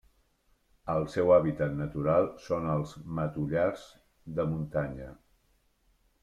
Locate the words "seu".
1.15-1.33